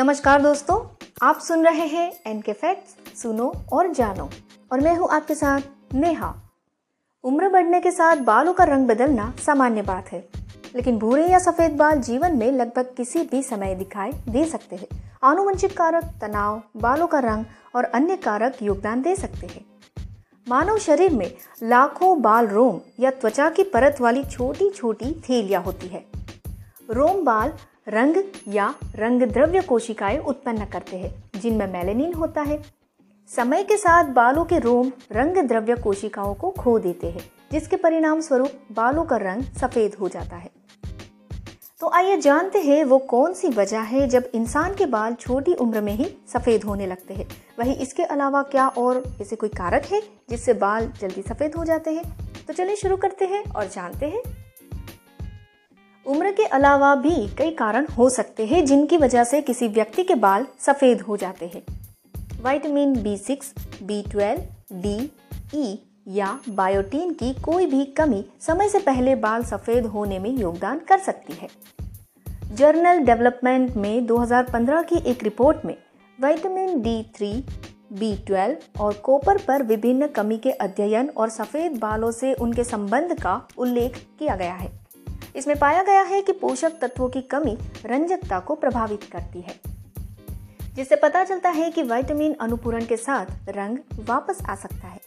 [0.00, 0.76] नमस्कार दोस्तों,
[1.22, 4.28] आप सुन रहे हैं एन के फैक्ट्स सुनो और जानो।
[4.72, 6.32] और मैं हूँ आपके साथ नेहा।
[7.24, 10.20] उम्र बढ़ने के साथ बालों का रंग बदलना सामान्य बात है,
[10.76, 14.88] लेकिन भूरे या सफ़ेद बाल जीवन में लगभग किसी भी समय दिखाई दे सकते हैं।
[15.22, 17.44] आनुवंशिक कारक तनाव, बालों का रंग
[17.74, 19.64] और अन्य कारक योगदान दे सकते हैं।
[20.46, 21.30] मानव शरीर में
[21.62, 26.04] लाखों बाल रोम या त्वचा की परत वाली छोटी छोटी थैलियाँ होती है।
[26.90, 27.52] रोम बाल
[27.90, 28.16] रंग
[28.48, 32.62] या रंग द्रव्य कोशिकाएँ उत्पन्न करते हैं, जिनमें मेलेनिन होता है।
[33.30, 38.20] समय के साथ बालों के रोम रंग द्रव्य कोशिकाओं को खो देते हैं, जिसके परिणाम
[38.20, 40.50] स्वरूप बालों का रंग सफ़ेद हो जाता है।
[41.80, 45.80] तो आइए जानते हैं वो कौन सी वजह है जब इंसान के बाल छोटी उम्र
[45.80, 50.02] में ही सफ़ेद होने लगते हैं। वही इसके अलावा क्या और ऐसे कोई कारक है
[50.30, 52.04] जिससे बाल जल्दी सफ़ेद हो जाते हैं?
[52.46, 54.22] तो चलिए शुरू करते हैं और जानते हैं
[56.10, 60.14] उम्र के अलावा भी कई कारण हो सकते हैं जिनकी वजह से किसी व्यक्ति के
[60.14, 61.62] बाल सफ़ेद हो जाते हैं।
[62.44, 63.52] Vitamin B six
[63.82, 64.96] B twelve D
[65.54, 70.78] E या बायोटीन की कोई भी कमी समय से पहले बाल सफ़ेद होने में योगदान
[70.78, 71.48] कर सकती है।
[72.54, 75.74] जर्नल डेवलपमेंट में 2015 की एक रिपोर्ट में
[76.18, 77.32] vitamin D three
[77.92, 83.20] B twelve और कॉपर पर विभिन्न कमी के अध्ययन और सफ़ेद बालों से उनके संबंध
[83.20, 84.89] का उल्लेख किया गया है।
[85.36, 89.54] इसमें पाया गया है कि पोषक तत्वों की कमी रंजकता को प्रभावित करती है,
[90.74, 95.00] जिससे पता चलता है कि विटामिन अनुपूरण के साथ रंग वापस आ सकता है।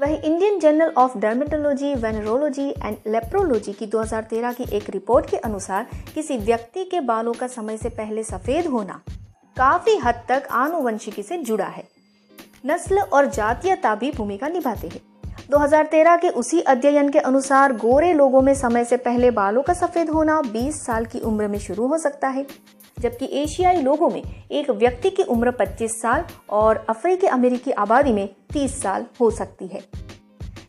[0.00, 5.86] वही Indian journal of dermatology, venereology and leprology की 2013 की एक रिपोर्ट के अनुसार
[6.14, 9.00] किसी व्यक्ति के बालों का समय से पहले सफ़ेद होना
[9.56, 11.84] काफ़ी हद तक आनुवंशिकी से जुड़ा है।
[12.66, 15.00] नस्ल और जातीयता भी भूमिका निभाते हैं।
[15.50, 20.10] 2013 के उसी अध्ययन के अनुसार गोरे लोगों में समय से पहले बालों का सफ़ेद
[20.10, 22.44] होना 20 साल की उम्र में शुरू हो सकता है,
[22.98, 28.28] जबकि एशियाई लोगों में एक व्यक्ति की उम्र 25 साल और अफ्रीकी अमेरिकी आबादी में
[28.52, 29.82] 30 साल हो सकती है,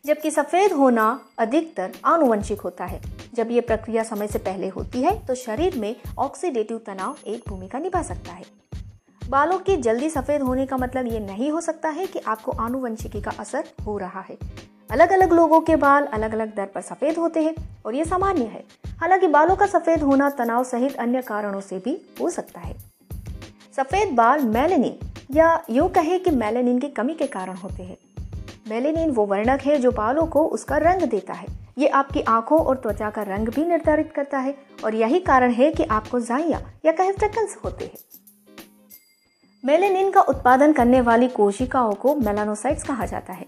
[0.06, 1.06] जबकि सफ़ेद होना
[1.38, 3.00] अधिकतर आनुवंशिक होता है।
[3.34, 7.78] जब ये प्रक्रिया समय से पहले होती है तो शरीर में ऑक्सीडेटिव तनाव एक भूमिका
[7.78, 8.44] निभा सकता है।
[9.28, 13.20] बालों के जल्दी सफ़ेद होने का मतलब ये नहीं हो सकता है कि आपको आनुवंशिकी
[13.20, 14.36] का असर हो रहा है।
[14.90, 17.54] अलग अलग लोगों के बाल अलग अलग दर पर सफ़ेद होते हैं
[17.86, 18.64] और ये सामान्य है।
[19.00, 22.76] हालाँकि बालों का सफ़ेद होना तनाव सहित अन्य कारणों से भी हो सकता है।
[23.76, 24.98] सफ़ेद बाल मेलेनिन
[25.34, 27.96] या यूँ कहे कि मेलेनिन की कमी के कारण होते हैं।
[28.68, 31.46] मेलेनिन वो वर्णक है जो बालों को उसका रंग देता है।
[31.78, 35.70] ये आपकी आँखों और त्वचा का रंग भी निर्धारित करता है और यही कारण है
[35.70, 38.21] कि आपको जाइया या कहे फ्रेकल्स होते हैं।
[39.64, 43.44] मेलेनिन का उत्पादन करने वाली कोशिकाओं को मेलानोसाइट्स कहा जाता है।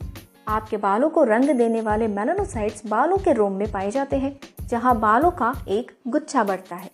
[0.49, 4.39] आपके बालों को रंग देने वाले मेलानोसाइट्स बालों के रोम में पाए जाते हैं,
[4.69, 6.91] जहाँ बालों का एक गुच्छा बढ़ता है।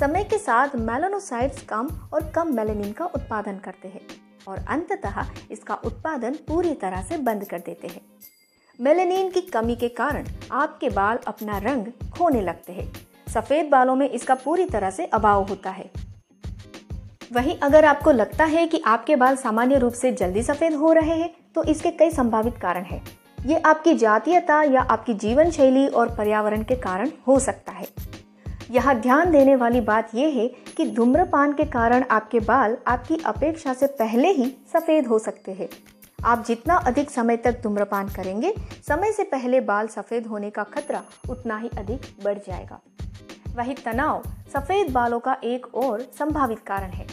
[0.00, 4.00] समय के साथ मेलानोसाइट्स कम और कम मेलेनिन का उत्पादन करते हैं
[4.48, 8.00] और अंततः इसका उत्पादन पूरी तरह से बंद कर देते हैं।
[8.78, 12.92] मेलेनिन की कमी के कारण आपके बाल अपना रंग खोने लगते हैं।
[13.28, 15.90] सफ़ेद बालों में इसका पूरी तरह से अभाव होता है।
[17.30, 21.16] वहीं अगर आपको लगता है कि आपके बाल सामान्य रूप से जल्दी सफ़ेद हो रहे
[21.16, 23.02] हैं तो इसके कई संभावित कारण हैं।
[23.46, 27.86] ये आपकी जातीयता या आपकी जीवन शैली और पर्यावरण के कारण हो सकता है।
[28.70, 33.74] यहाँ ध्यान देने वाली बात यह है कि धूम्रपान के कारण आपके बाल आपकी अपेक्षा
[33.74, 35.68] से पहले ही सफ़ेद हो सकते हैं।
[36.24, 38.52] आप जितना अधिक समय तक धूम्रपान करेंगे,
[38.88, 42.80] समय से पहले बाल सफ़ेद होने का खतरा उतना ही अधिक बढ़ जाएगा।
[43.56, 47.06] वही तनाव सफ़ेद बालों का एक और संभावित कारण है।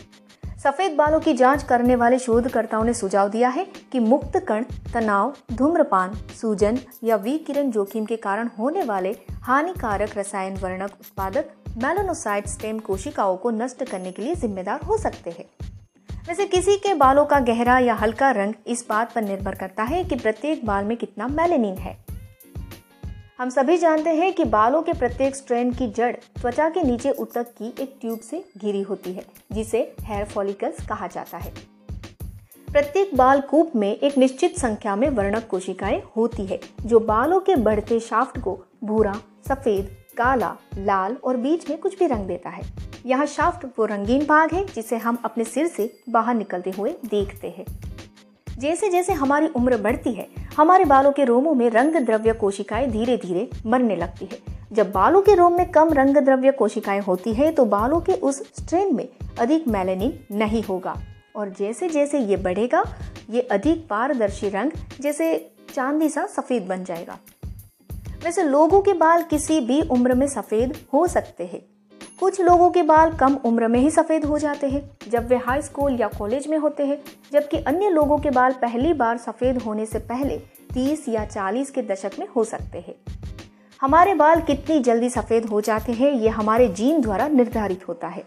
[0.68, 4.64] सफ़ेद बालों की जाँच करने वाले शोधकर्ताओं ने सुझाव दिया है कि मुक्त कण,
[4.94, 12.48] तनाव, धूम्रपान, सूजन या विकिरण जोखिम के कारण होने वाले हानिकारक रसायन वर्णक उत्पादक मेलानोसाइट
[12.48, 15.46] स्टेम कोशिकाओं को नष्ट करने के लिए जिम्मेदार हो सकते हैं।
[16.28, 20.04] वैसे किसी के बालों का गहरा या हल्का रंग इस बात पर निर्भर करता है
[20.04, 22.07] कि प्रत्येक बाल में कितना मेलेनिन है।
[23.40, 26.12] हम सभी जानते हैं कि बालों के प्रत्येक स्ट्रैंड की जड़
[26.42, 31.08] त्वचा के नीचे उतक की एक ट्यूब से घिरी होती है, जिसे हेयर फॉलिकल्स कहा
[31.08, 31.54] जाता है।
[32.72, 37.56] प्रत्येक बाल कूप में एक निश्चित संख्या में वर्णक कोशिकाएँ होती है, जो बालों के
[37.56, 39.14] बढ़ते शाफ्ट को भूरा,
[39.50, 42.64] सफ़ेद, काला, लाल और बीच में कुछ भी रंग देता है।
[43.06, 47.50] यहाँ शाफ्ट वो रंगीन भाग है, जिसे हम अपने सिर से बाहर निकलते हुए देखते
[47.50, 47.87] हैं।
[48.60, 50.28] जैसे जैसे हमारी उम्र बढ़ती है,
[50.58, 54.40] हमारे बालों के रोमों में रंग द्रव्य कोशिकाएँ धीरे धीरे मरने लगती है।
[54.74, 58.42] जब बालों के रोम में कम रंग द्रव्य कोशिकाएँ होती है तो बालों के उस
[58.56, 59.08] स्ट्रेन में
[59.40, 60.96] अधिक मेलेनिन नहीं होगा।
[61.36, 62.84] और जैसे जैसे ये बढ़ेगा,
[63.30, 64.72] ये अधिक पारदर्शी रंग,
[65.02, 67.18] जैसे चांदी सा सफ़ेद बन जाएगा।
[68.24, 71.77] वैसे लोगों के बाल किसी भी उम्र में सफ़ेद हो सकते हैं।
[72.20, 75.62] कुछ लोगों के बाल कम उम्र में ही सफ़ेद हो जाते हैं, जब वे हाई
[75.62, 76.98] स्कूल या कॉलेज में होते हैं,
[77.34, 80.38] जबकि अन्य लोगों के बाल पहली बार सफ़ेद होने से पहले
[80.74, 82.96] 30 या 40 के दशक में हो सकते हैं।
[83.82, 88.24] हमारे बाल कितनी जल्दी सफ़ेद हो जाते हैं, ये हमारे जीन द्वारा निर्धारित होता है।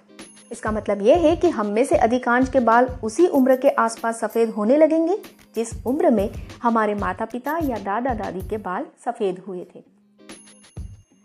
[0.52, 4.20] इसका मतलब यह है कि हम में से अधिकांश के बाल उसी उम्र के आसपास
[4.20, 5.18] सफ़ेद होने लगेंगे,
[5.54, 6.30] जिस उम्र में
[6.62, 9.89] हमारे माता पिता या दादा दादी के बाल सफ़ेद हुए थे।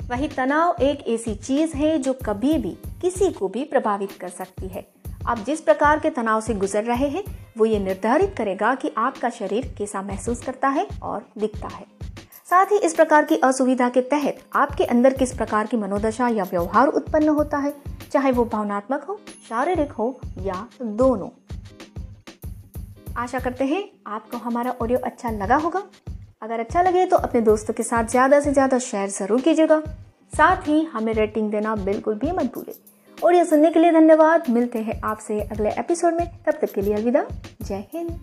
[0.10, 2.72] वही तनाव एक ऐसी चीज़ है जो कभी भी
[3.02, 4.86] किसी को भी प्रभावित कर सकती है।
[5.28, 7.24] आप जिस प्रकार के तनाव से गुजर रहे हैं,
[7.57, 11.86] वो ये निर्धारित करेगा कि आपका शरीर कैसा महसूस करता है और दिखता है।
[12.50, 16.44] साथ ही इस प्रकार की असुविधा के तहत आपके अंदर किस प्रकार की मनोदशा या
[16.44, 17.74] व्यवहार उत्पन्न होता है,
[18.12, 19.19] चाहे वो भावनात्मक हो,
[19.50, 21.30] शारीरिक हो या दोनों।
[23.18, 25.84] आशा करते हैं आपको हमारा ऑडियो अच्छा लगा होगा।
[26.45, 29.80] अगर अच्छा लगे तो अपने दोस्तों के साथ ज़्यादा से ज़्यादा शेयर ज़रूर कीजिएगा।
[30.33, 32.74] साथ ही हमें रेटिंग देना बिल्कुल भी मत भूलें
[33.18, 36.81] और यह सुनने के लिए धन्यवाद। मिलते हैं आपसे अगले एपिसोड में। तब तक के
[36.81, 37.25] लिए अलविदा।
[37.62, 38.19] जय हिंद।